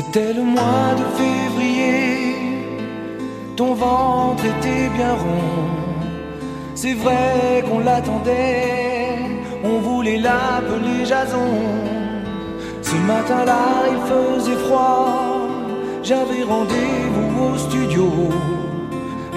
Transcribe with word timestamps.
C'était 0.00 0.32
le 0.32 0.44
mois 0.44 0.94
de 0.96 1.02
février, 1.18 2.36
ton 3.56 3.74
ventre 3.74 4.44
était 4.44 4.88
bien 4.96 5.14
rond. 5.14 5.66
C'est 6.76 6.94
vrai 6.94 7.64
qu'on 7.68 7.80
l'attendait, 7.80 9.18
on 9.64 9.80
voulait 9.80 10.18
l'appeler 10.18 11.04
Jason. 11.04 11.50
Ce 12.80 12.94
matin-là, 12.94 13.66
il 13.90 13.98
faisait 14.12 14.60
froid, 14.66 15.48
j'avais 16.04 16.44
rendez-vous 16.44 17.46
au 17.46 17.58
studio. 17.58 18.08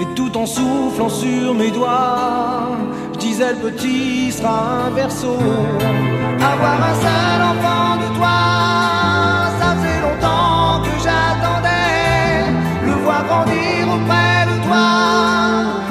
Et 0.00 0.06
tout 0.14 0.36
en 0.36 0.46
soufflant 0.46 1.08
sur 1.08 1.54
mes 1.54 1.72
doigts, 1.72 2.68
je 3.14 3.18
disais 3.18 3.50
le 3.54 3.68
petit 3.68 4.30
sera 4.30 4.86
un 4.86 4.90
verso. 4.90 5.34
Avoir 6.52 6.78
un 6.90 6.94
seul 7.06 7.40
enfant 7.50 7.96
de 7.96 8.16
toi, 8.16 9.01
auprès 13.42 14.46
de 14.50 14.56
toi, 14.66 14.86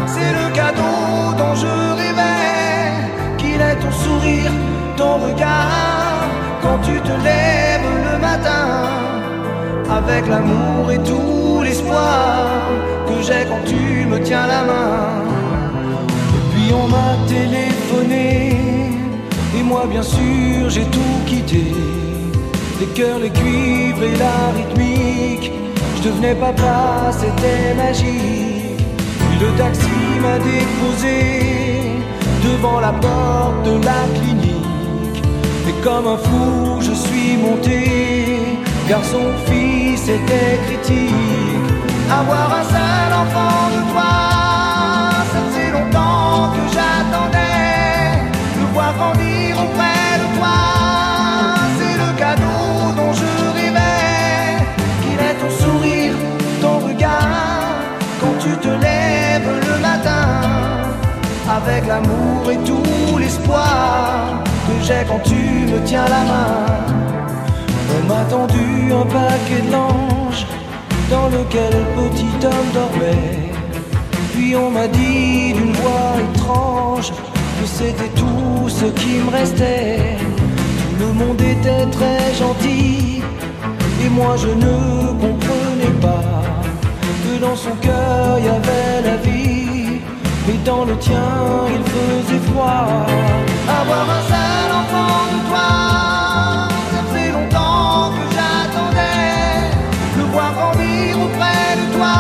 c'est 0.08 0.32
le 0.40 0.54
cadeau 0.54 1.34
dont 1.38 1.56
je 1.56 1.74
rêvais. 2.02 2.92
Qu'il 3.38 3.62
ait 3.62 3.76
ton 3.76 3.92
sourire, 3.92 4.52
ton 4.98 5.18
regard, 5.18 6.26
quand 6.62 6.80
tu 6.84 7.00
te 7.02 7.16
lèves 7.28 7.90
le 8.12 8.20
matin, 8.20 8.68
avec 9.90 10.28
l'amour 10.28 10.92
et 10.92 11.00
tout 11.00 11.62
l'espoir 11.64 12.48
que 13.08 13.22
j'ai 13.22 13.46
quand 13.50 13.64
tu 13.66 14.06
me 14.06 14.20
tiens 14.24 14.48
la 14.48 14.64
main. 14.64 15.24
Et 16.38 16.44
puis 16.52 16.74
on 16.74 16.88
m'a 16.88 17.12
téléphoné, 17.28 18.56
et 19.58 19.64
moi 19.64 19.86
bien 19.90 20.04
sûr 20.04 20.70
j'ai 20.70 20.86
tout 20.86 21.18
quitté. 21.26 21.66
Les 22.80 22.88
cœurs, 22.88 23.20
les 23.20 23.30
cuivres 23.30 24.04
et 24.04 24.16
la 24.16 24.38
rythmique, 24.58 25.52
je 26.02 26.08
devenais 26.10 26.36
papa, 26.36 27.12
c'était 27.12 27.74
magique. 27.76 28.86
Le 29.40 29.50
taxi 29.58 29.90
m'a 30.22 30.38
déposé 30.38 31.18
devant 32.44 32.80
la 32.80 32.92
porte 32.92 33.64
de 33.66 33.84
la 33.86 34.02
clinique. 34.20 35.24
Et 35.68 35.84
comme 35.84 36.08
un 36.08 36.18
fou, 36.18 36.82
je 36.82 36.94
suis 36.94 37.38
monté, 37.38 38.60
car 38.88 39.04
son 39.04 39.28
fils 39.46 40.04
était 40.04 40.60
critique. 40.68 41.14
Avoir 42.10 42.48
un 42.60 42.64
seul 42.64 43.12
enfant 43.24 43.70
de 43.76 43.92
toi, 43.92 44.12
ça 45.32 45.40
faisait 45.48 45.72
longtemps 45.72 46.52
que 46.56 46.64
j'attendais. 46.74 48.30
Le 48.60 48.66
voir 48.74 48.94
grandir 48.96 49.56
auprès 49.64 49.91
Avec 61.64 61.86
l'amour 61.88 62.52
et 62.52 62.58
tout 62.58 63.18
l'espoir 63.20 64.44
que 64.68 64.84
j'ai 64.84 65.04
quand 65.08 65.22
tu 65.24 65.36
me 65.72 65.80
tiens 65.86 66.06
la 66.06 66.24
main. 66.32 66.56
On 67.96 68.08
m'a 68.08 68.24
tendu 68.26 68.92
un 68.92 69.06
paquet 69.06 69.64
linge 69.70 70.48
dans 71.10 71.28
lequel 71.28 71.72
le 71.72 72.10
petit 72.10 72.46
homme 72.46 72.70
dormait. 72.74 73.52
Puis 74.34 74.56
on 74.56 74.72
m'a 74.72 74.88
dit 74.88 75.54
d'une 75.54 75.74
voix 75.74 76.16
étrange 76.34 77.12
que 77.12 77.66
c'était 77.66 78.12
tout 78.16 78.68
ce 78.68 78.86
qui 78.86 79.20
me 79.20 79.30
restait. 79.30 80.18
Tout 80.98 81.06
le 81.08 81.14
monde 81.14 81.42
était 81.42 81.86
très 81.92 82.34
gentil 82.34 83.22
et 84.04 84.10
moi 84.10 84.36
je 84.38 84.48
ne 84.48 85.08
comprenais 85.24 85.96
pas 86.02 86.42
que 87.24 87.40
dans 87.40 87.56
son 87.56 87.76
cœur 87.82 88.40
il 88.40 88.46
y 88.46 88.50
avait 88.50 89.10
la 89.10 89.18
vie. 89.18 89.51
Mais 90.48 90.58
dans 90.66 90.86
le 90.86 90.98
tien 90.98 91.22
il 91.70 91.84
faisait 91.84 92.44
froid. 92.52 92.88
Avoir 93.80 94.06
un 94.18 94.24
seul 94.34 94.70
enfant 94.82 95.22
de 95.34 95.40
toi, 95.50 95.70
ça 96.92 97.02
fait 97.14 97.32
longtemps 97.32 98.12
que 98.16 98.24
j'attendais. 98.36 99.70
Le 100.18 100.24
voir 100.34 100.52
grandir 100.54 101.16
auprès 101.26 101.70
de 101.80 101.86
toi, 101.96 102.18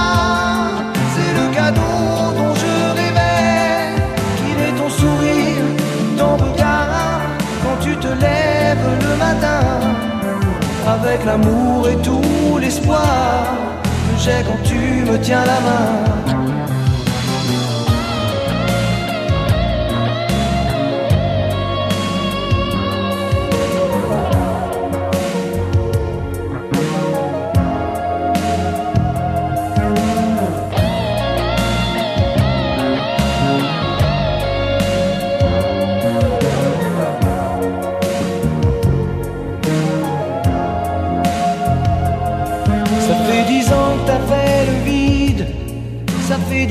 c'est 1.13 1.33
le 1.39 1.45
cadeau 1.55 1.97
dont 2.37 2.53
je 2.63 2.73
rêvais. 2.99 3.95
Qu'il 4.37 4.57
ait 4.67 4.77
ton 4.79 4.89
sourire, 4.89 5.65
ton 6.17 6.37
regard, 6.37 7.21
quand 7.63 7.77
tu 7.81 7.95
te 7.97 8.07
lèves 8.07 8.87
le 9.01 9.15
matin. 9.17 9.61
Avec 10.87 11.25
l'amour 11.25 11.87
et 11.89 11.97
tout 11.97 12.57
l'espoir 12.59 13.45
que 13.83 14.23
j'ai 14.23 14.43
quand 14.45 14.61
tu 14.63 15.09
me 15.09 15.17
tiens 15.19 15.43
la 15.45 15.59
main. 15.67 16.30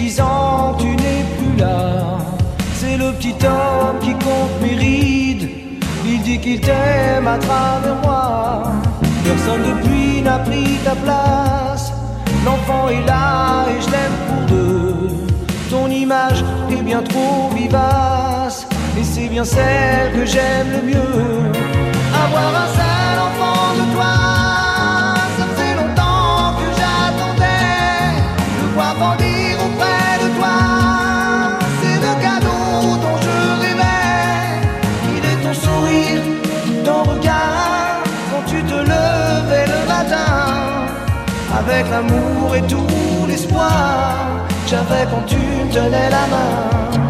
Dix 0.00 0.22
tu 0.78 0.86
n'es 1.02 1.24
plus 1.36 1.56
là. 1.58 2.18
C'est 2.74 2.96
le 2.96 3.12
petit 3.12 3.34
homme 3.44 3.98
qui 4.00 4.12
compte 4.12 4.54
mes 4.62 4.74
rides, 4.74 5.50
il 6.04 6.22
dit 6.22 6.38
qu'il 6.38 6.60
t'aime 6.60 7.26
à 7.26 7.38
travers 7.38 7.96
moi. 8.02 8.62
Personne 9.24 9.62
depuis 9.70 10.22
n'a 10.22 10.38
pris 10.38 10.78
ta 10.84 10.94
place, 11.04 11.92
l'enfant 12.44 12.88
est 12.88 13.04
là 13.06 13.66
et 13.70 13.80
je 13.84 13.90
l'aime 13.94 14.18
pour 14.28 14.56
deux. 14.56 15.08
Ton 15.70 15.88
image 15.88 16.42
est 16.70 16.82
bien 16.82 17.02
trop 17.02 17.50
vivace, 17.54 18.66
et 18.98 19.04
c'est 19.04 19.28
bien 19.28 19.44
celle 19.44 20.12
que 20.14 20.24
j'aime 20.24 20.68
le 20.76 20.82
mieux. 20.90 21.59
L'amour 42.00 42.56
et 42.56 42.62
tout 42.62 43.26
l'espoir 43.28 44.46
j'avais 44.66 45.04
quand 45.10 45.22
tu 45.26 45.36
me 45.36 45.72
tenais 45.72 46.10
la 46.10 46.26
main. 46.26 47.09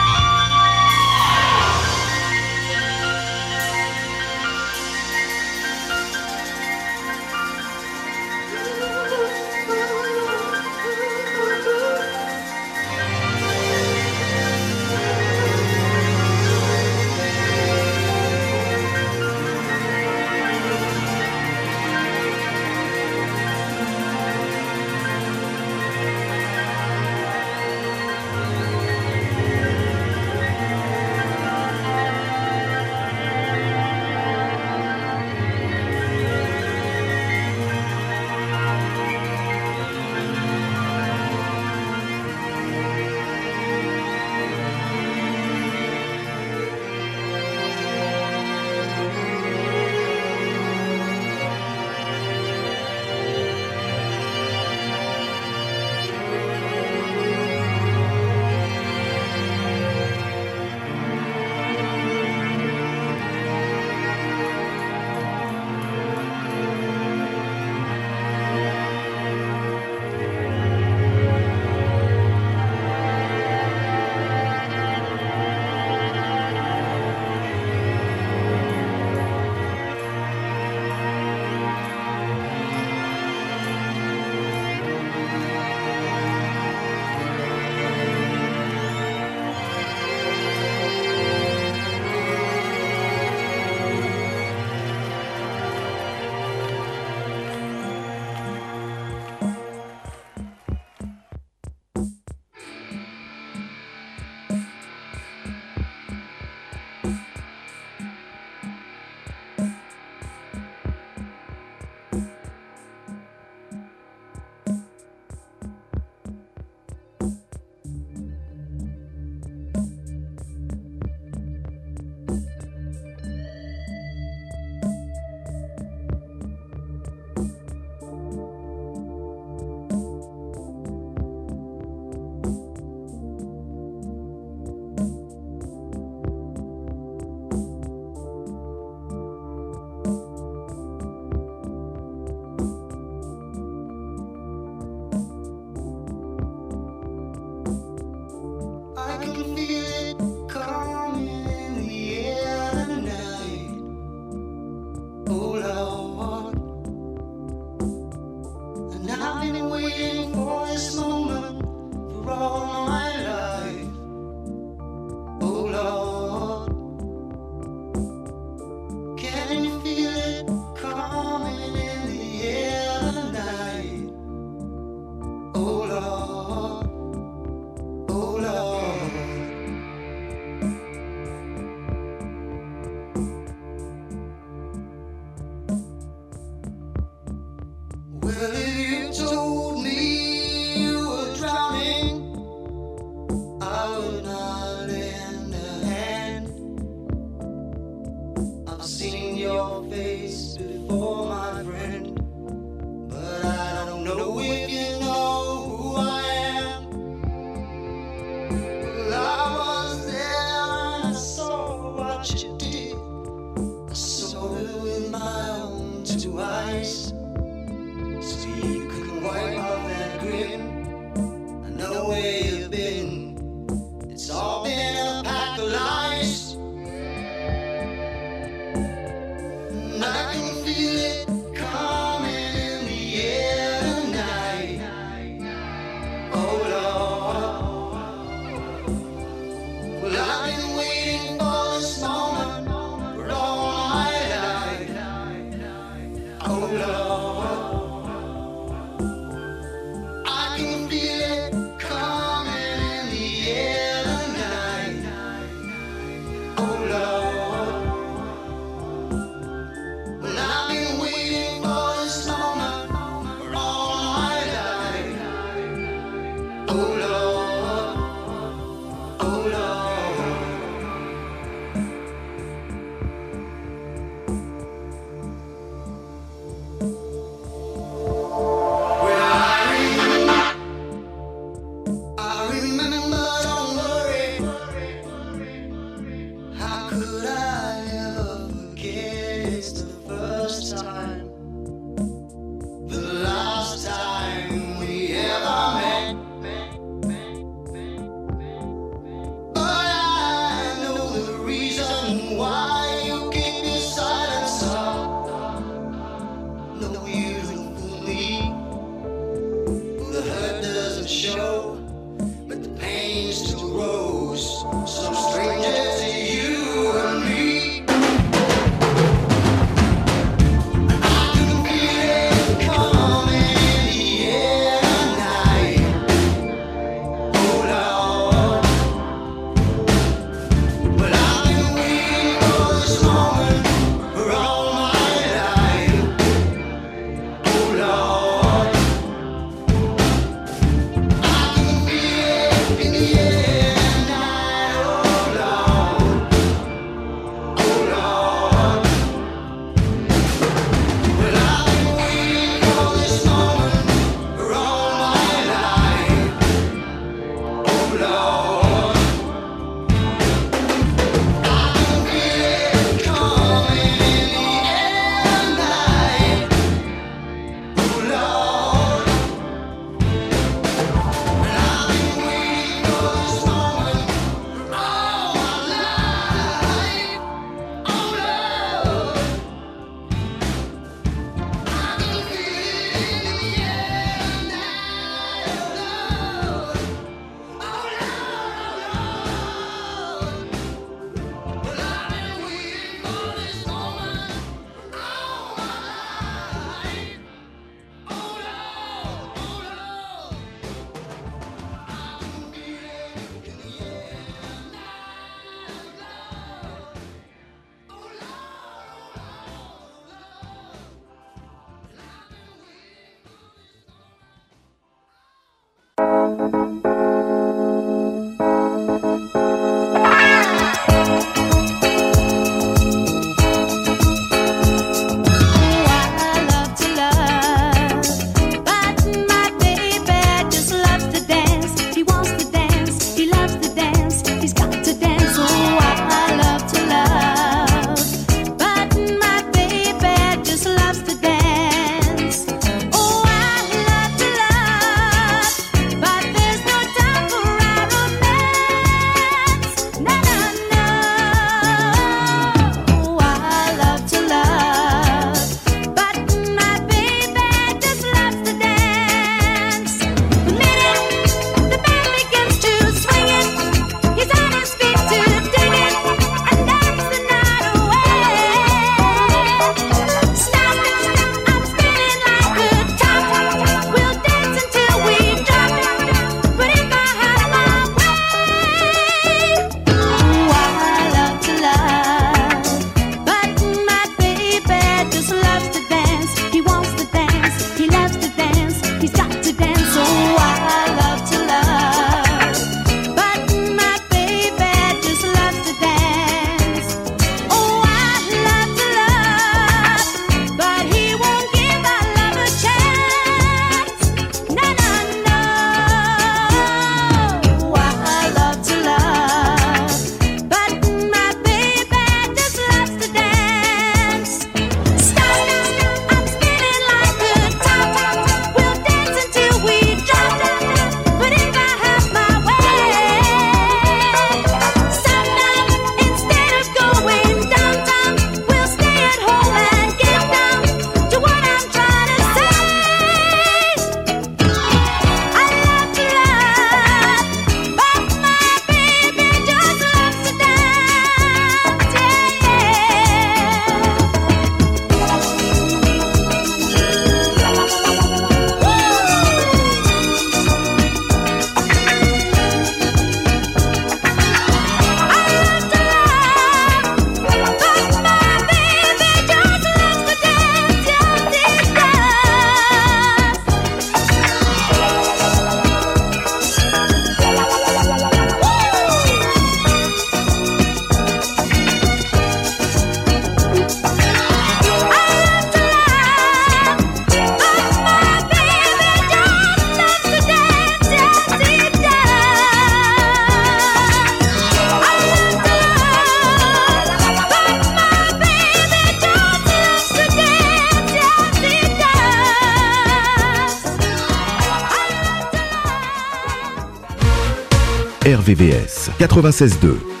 RVVS 598.21 598.89
96.2. 598.99 600.00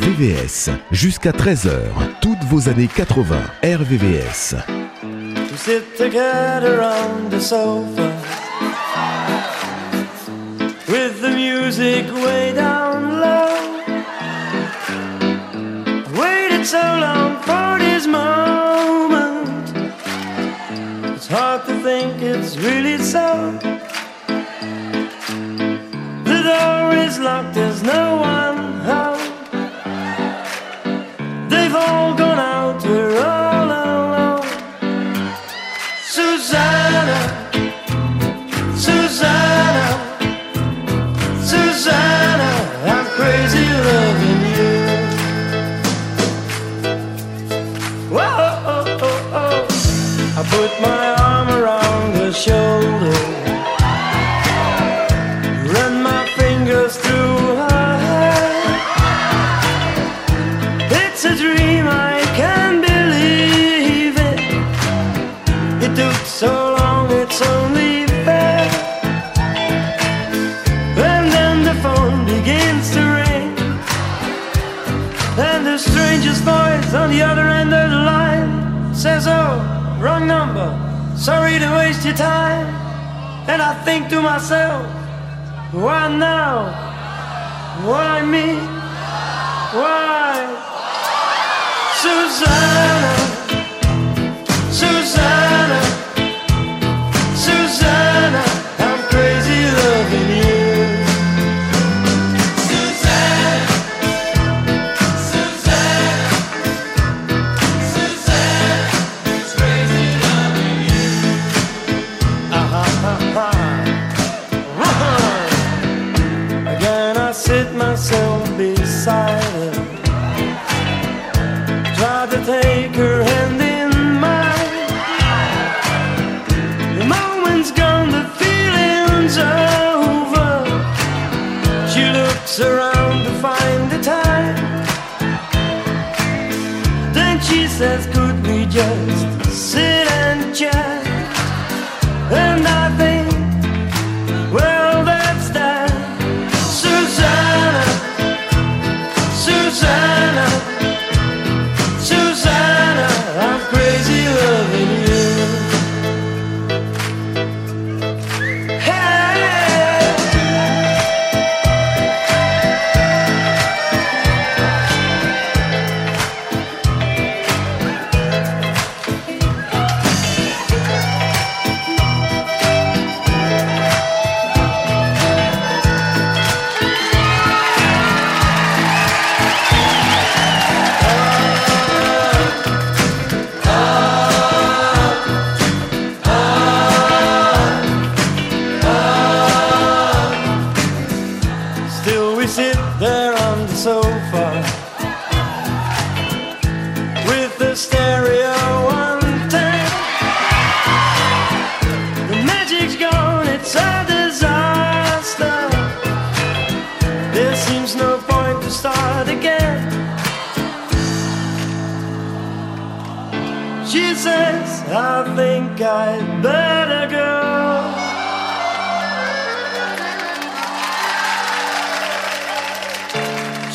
VVS. 0.00 0.70
Jusqu'à 0.90 1.32
13h, 1.32 1.70
toutes 2.22 2.42
vos 2.44 2.70
années 2.70 2.88
80, 2.88 3.36
RVVS. 3.62 4.56
To 5.02 5.56
sit 5.56 5.94
together 5.96 6.80
on 6.82 7.28
the 7.28 7.38
sofa 7.38 8.10
With 10.88 11.20
the 11.20 11.30
music 11.30 12.06
way 12.14 12.54
down 12.54 13.20
low 13.20 13.56
Waited 16.18 16.64
so 16.64 16.78
long 16.78 17.36
for 17.42 17.78
this 17.78 18.06
moment 18.06 19.74
It's 21.14 21.28
hard 21.28 21.66
to 21.66 21.74
think 21.82 22.22
it's 22.22 22.56
really 22.56 22.98
so 22.98 23.52
The 26.24 26.42
door 26.42 26.94
is 26.96 27.18
locked, 27.18 27.54
there's 27.54 27.82
no 27.82 28.16
one 28.16 28.39
Sorry 81.20 81.58
to 81.58 81.70
waste 81.72 82.02
your 82.06 82.14
time. 82.14 82.66
And 83.46 83.60
I 83.60 83.74
think 83.84 84.08
to 84.08 84.22
myself, 84.22 84.86
why 85.70 86.08
now? 86.16 86.72
Why 87.84 88.22
me? 88.24 88.56
Why? 89.76 90.32
Susanna. 92.00 93.19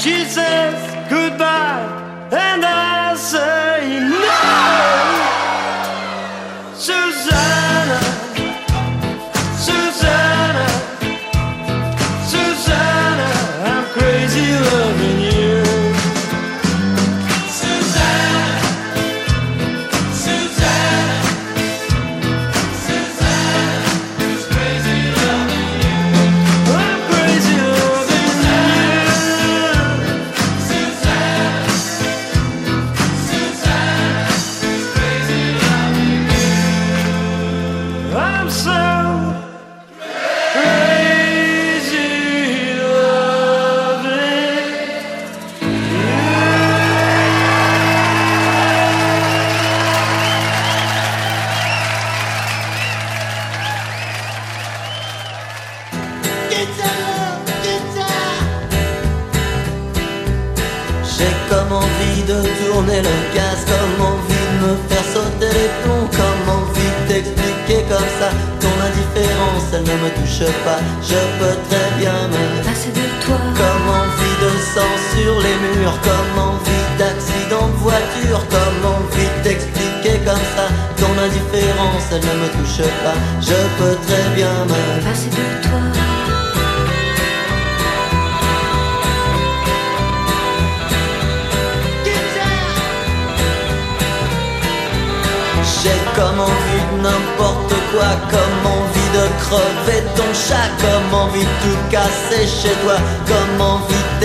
She 0.06 0.24
says 0.26 1.10
goodbye, 1.10 2.30
and 2.32 2.64
I 2.64 3.16
say. 3.16 3.55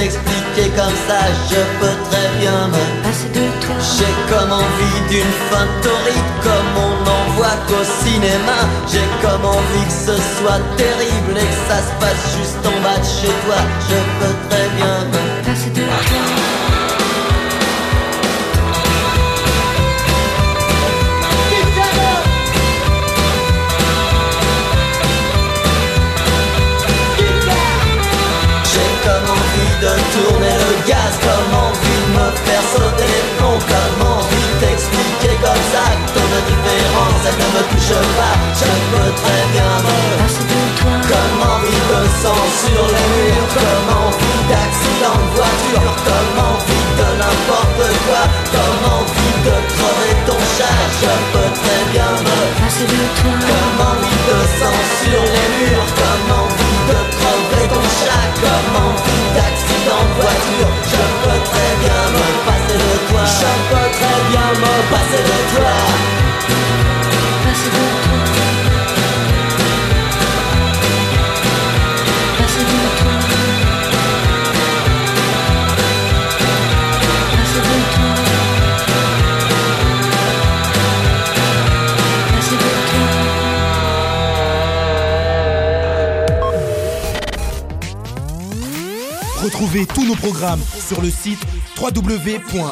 Envie 0.00 0.08
d'expliquer 0.08 0.70
comme 0.76 0.96
ça, 1.08 1.20
je 1.50 1.60
peux 1.80 2.10
très 2.10 2.28
bien 2.40 2.68
me 2.68 3.02
passer 3.02 3.28
de 3.28 3.46
toi. 3.64 3.76
J'ai 3.78 4.34
comme 4.34 4.52
envie 4.52 5.00
d'une 5.08 5.32
fin 5.50 5.66
torride, 5.82 6.30
comme 6.42 6.72
on 6.76 7.04
n'en 7.04 7.24
voit 7.36 7.58
qu'au 7.68 7.84
cinéma. 8.04 8.58
J'ai 8.90 9.06
comme 9.22 9.44
envie 9.44 9.86
que 9.86 10.12
ce 10.12 10.16
soit 10.38 10.60
terrible 10.76 11.36
et 11.36 11.46
que 11.46 11.60
ça 11.68 11.78
se 11.78 11.92
passe 12.00 12.36
juste 12.36 12.66
en 12.66 12.82
bas 12.82 12.98
de 12.98 13.04
chez 13.04 13.34
toi. 13.44 13.56
Je 13.88 13.96
peux 14.18 14.48
très 14.48 14.68
bien 14.76 15.04
me 15.12 15.29
de 29.80 29.92
tourner 30.12 30.56
le 30.60 30.72
gaz 30.86 31.12
Comme 31.24 31.52
envie 31.56 32.00
de 32.04 32.12
me 32.12 32.28
faire 32.44 32.64
sauter 32.72 33.08
les 33.08 33.24
plombs 33.36 33.64
Comme 33.64 34.00
envie 34.12 34.52
d'expliquer 34.60 35.34
comme 35.40 35.64
ça 35.72 35.84
ton 36.12 36.26
indifférence 36.36 37.22
elle 37.28 37.38
ne 37.40 37.48
me 37.56 37.62
touche 37.72 37.96
pas. 38.16 38.36
Je 38.60 38.70
peux 38.90 39.12
très 39.22 39.42
bien 39.52 39.70
me 39.84 39.96
Comme 41.08 41.40
envie 41.48 41.82
de 41.90 42.00
sang 42.20 42.42
sur 42.60 42.82
les 42.92 43.06
murs 43.12 43.48
Comme 43.56 43.88
envie 44.04 44.40
d'accident 44.52 45.16
de 45.16 45.28
voiture 45.36 45.92
Comme 46.04 46.36
envie 46.50 46.88
de 47.00 47.08
n'importe 47.20 47.88
quoi 48.04 48.24
Comme 48.52 48.82
envie 49.00 49.36
de 49.48 49.56
crever 49.72 50.14
ton 50.28 50.40
chat 50.56 50.80
Je 51.00 51.12
peux 51.32 51.50
très 51.60 51.82
bien 51.92 52.10
me 52.26 52.36
passer 52.60 52.84
de 52.84 53.02
toi 53.20 53.59
Retrouvez 89.42 89.86
tous 89.86 90.06
nos 90.06 90.14
programmes 90.14 90.60
sur 90.86 91.00
le 91.00 91.10
site 91.10 91.40
www.rvvs.fr. 91.80 92.70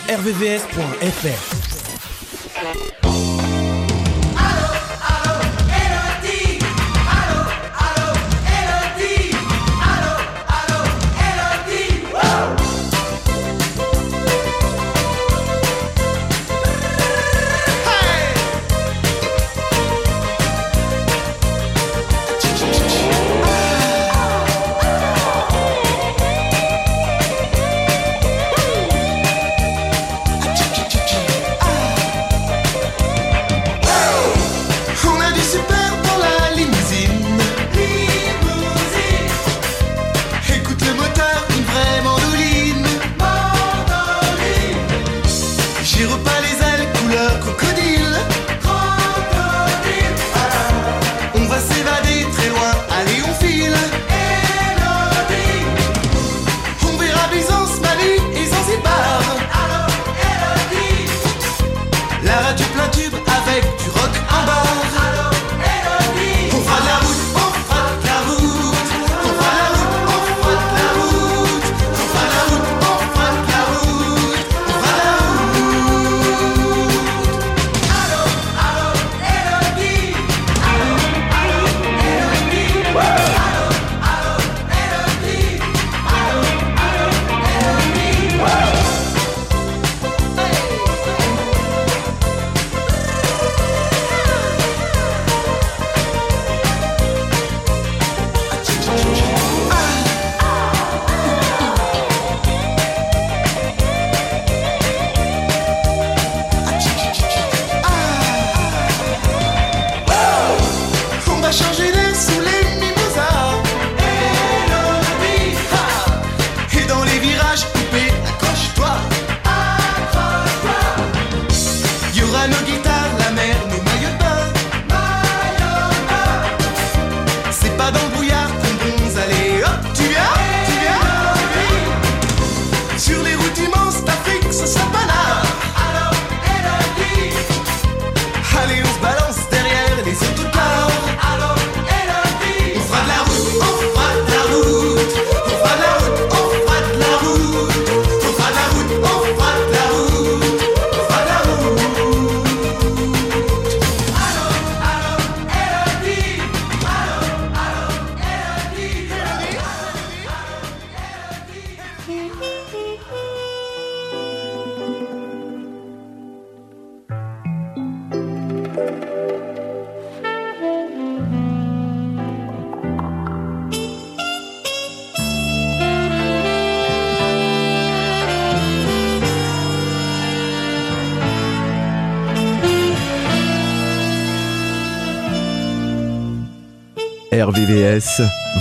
pas 127.78 128.17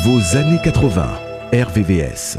Vos 0.10 0.38
années 0.38 0.62
80, 0.64 1.20
RVVS. 1.52 2.38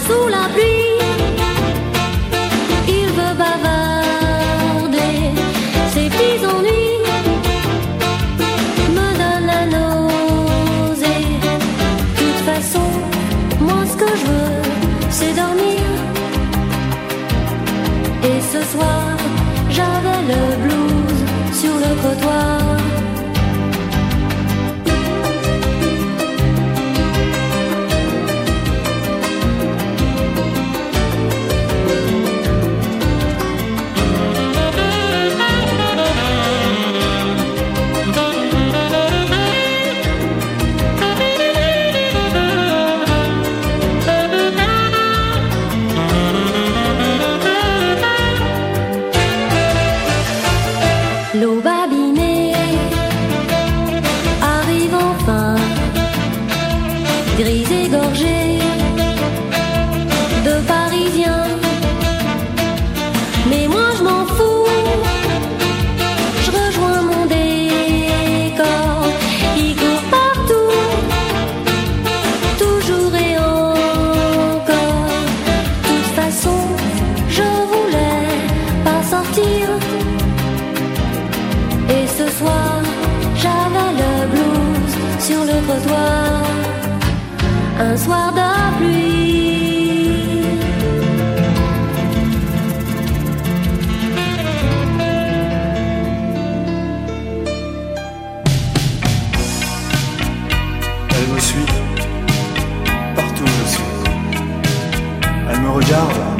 sous 0.00 0.28
la 0.28 0.48
pluie. 0.54 0.77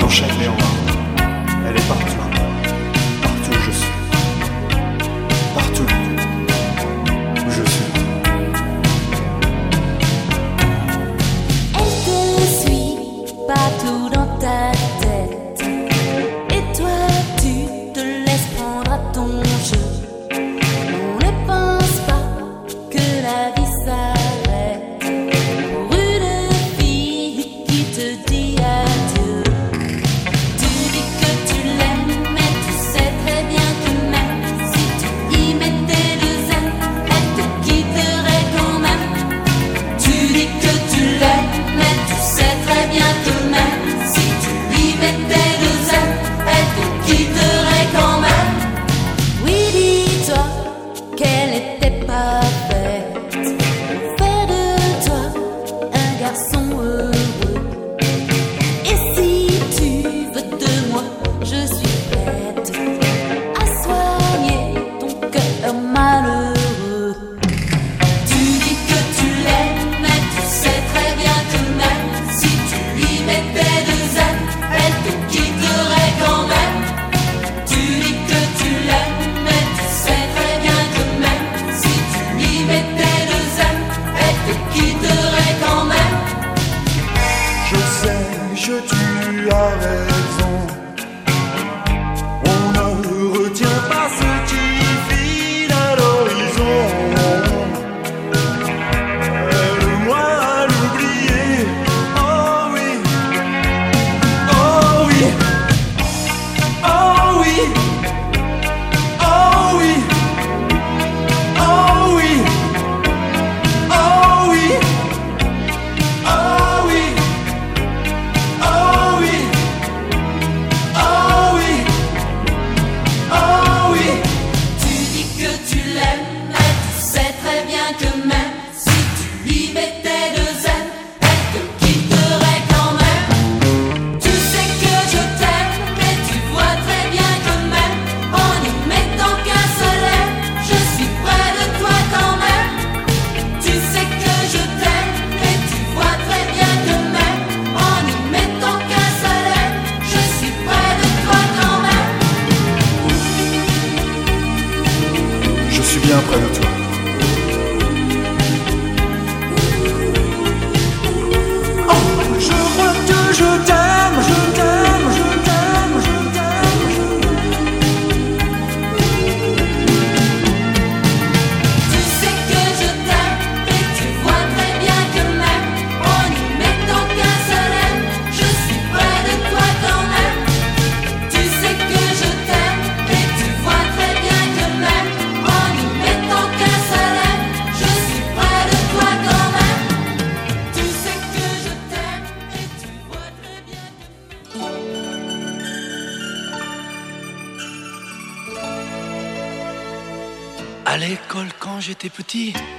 prochaine. 0.09 0.31
Au. 0.49 0.88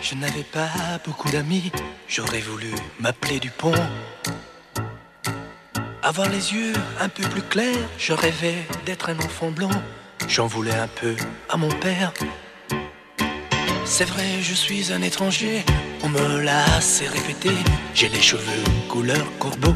Je 0.01 0.15
n'avais 0.15 0.43
pas 0.43 0.69
beaucoup 1.05 1.29
d'amis. 1.29 1.71
J'aurais 2.07 2.41
voulu 2.41 2.71
m'appeler 2.99 3.39
Dupont. 3.39 3.73
Avoir 6.03 6.29
les 6.29 6.53
yeux 6.53 6.73
un 6.99 7.09
peu 7.09 7.23
plus 7.23 7.41
clairs, 7.41 7.89
je 7.97 8.13
rêvais 8.13 8.63
d'être 8.85 9.09
un 9.09 9.17
enfant 9.17 9.49
blond. 9.49 9.71
J'en 10.27 10.45
voulais 10.45 10.75
un 10.75 10.87
peu 10.87 11.15
à 11.49 11.57
mon 11.57 11.69
père. 11.69 12.13
C'est 13.85 14.05
vrai, 14.05 14.41
je 14.41 14.53
suis 14.53 14.93
un 14.93 15.01
étranger, 15.01 15.63
on 16.03 16.09
me 16.09 16.41
l'a 16.41 16.63
assez 16.75 17.07
répété. 17.07 17.49
J'ai 17.95 18.09
les 18.09 18.21
cheveux 18.21 18.63
couleur 18.87 19.25
corbeau. 19.39 19.75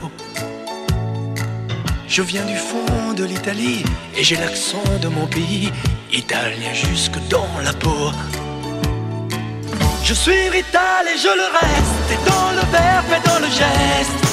Je 2.07 2.21
viens 2.21 2.45
du 2.45 2.57
fond 2.57 3.13
de 3.13 3.23
l'Italie 3.23 3.83
et 4.15 4.23
j'ai 4.23 4.35
l'accent 4.35 4.83
de 5.01 5.07
mon 5.07 5.25
pays, 5.25 5.71
italien 6.11 6.73
jusque 6.73 7.17
dans 7.29 7.49
la 7.63 7.73
peau. 7.73 8.11
Je 10.03 10.13
suis 10.13 10.49
rital 10.49 11.07
et 11.07 11.17
je 11.17 11.33
le 11.41 11.47
reste, 11.59 12.11
et 12.11 12.19
dans 12.29 12.51
le 12.51 12.63
verbe 12.77 13.11
et 13.17 13.27
dans 13.27 13.39
le 13.39 13.47
geste. 13.47 14.23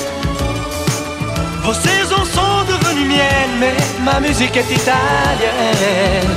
Vos 1.62 1.74
saisons 1.74 2.24
sont 2.24 2.64
devenues 2.72 3.06
miennes, 3.06 3.56
mais 3.60 3.76
ma 4.02 4.18
musique 4.18 4.56
est 4.56 4.68
italienne. 4.68 6.30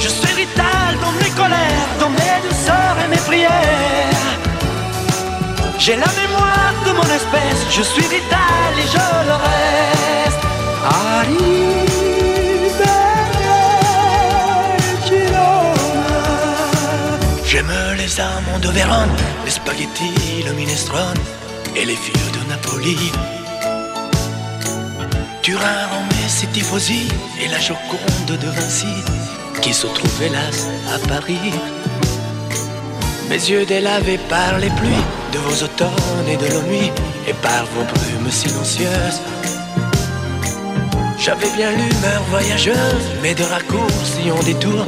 Je 0.00 0.08
suis 0.08 0.34
rital 0.34 0.90
dans 1.00 1.12
mes 1.12 1.30
colères, 1.40 1.88
dans 2.00 2.10
mes 2.10 2.38
douceurs 2.48 2.96
et 3.04 3.08
mes 3.08 3.22
prières. 3.28 4.28
J'ai 5.78 5.94
la 5.94 6.10
mémoire 6.20 6.74
de 6.84 6.92
mon 6.98 7.08
espèce, 7.18 7.60
je 7.70 7.82
suis 7.82 8.08
vital 8.16 8.72
et 8.76 8.88
je 8.94 9.26
le 9.28 9.36
reste. 9.46 9.56
De 18.16 18.68
Vérone, 18.70 19.10
les 19.44 19.50
spaghettis, 19.50 20.42
le 20.46 20.54
minestrone 20.54 21.18
et 21.74 21.84
les 21.84 21.94
filles 21.94 22.32
de 22.32 22.48
Napoli. 22.48 22.96
Turin, 25.42 25.86
Rome, 25.90 26.08
ses 26.26 26.46
tifosi 26.46 27.08
et 27.38 27.48
la 27.48 27.60
Joconde 27.60 28.38
de 28.40 28.48
Vinci 28.48 28.86
qui 29.60 29.74
se 29.74 29.86
trouve 29.86 30.22
hélas 30.22 30.66
à 30.94 30.98
Paris. 31.08 31.52
Mes 33.28 33.50
yeux 33.50 33.66
délavés 33.66 34.20
par 34.30 34.60
les 34.60 34.70
pluies 34.70 35.06
de 35.34 35.38
vos 35.38 35.64
automnes 35.64 36.28
et 36.28 36.38
de 36.38 36.48
nos 36.54 36.62
nuits 36.62 36.92
et 37.28 37.34
par 37.34 37.66
vos 37.74 37.84
brumes 37.84 38.30
silencieuses. 38.30 39.20
J'avais 41.18 41.50
bien 41.54 41.70
l'humeur 41.70 42.22
voyageuse, 42.30 43.10
mais 43.22 43.34
de 43.34 43.42
raccourcis 43.42 44.30
en 44.30 44.42
détour, 44.42 44.86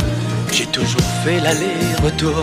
j'ai 0.50 0.66
toujours 0.66 1.10
fait 1.24 1.40
l'aller-retour. 1.40 2.42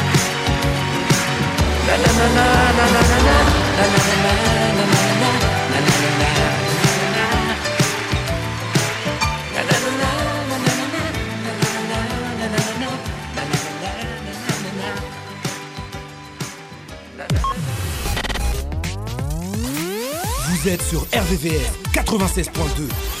Vous 20.61 20.69
êtes 20.69 20.81
sur 20.83 21.01
RVVR 21.01 21.71
96.2. 21.91 23.20